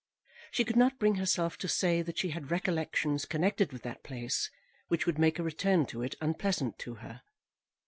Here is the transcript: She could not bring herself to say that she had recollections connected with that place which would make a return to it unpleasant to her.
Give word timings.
She 0.49 0.65
could 0.65 0.77
not 0.77 0.97
bring 0.97 1.17
herself 1.17 1.59
to 1.59 1.67
say 1.67 2.01
that 2.01 2.17
she 2.17 2.29
had 2.31 2.49
recollections 2.49 3.25
connected 3.25 3.71
with 3.71 3.83
that 3.83 4.01
place 4.01 4.49
which 4.87 5.05
would 5.05 5.19
make 5.19 5.37
a 5.37 5.43
return 5.43 5.85
to 5.85 6.01
it 6.01 6.15
unpleasant 6.19 6.79
to 6.79 6.95
her. 7.05 7.21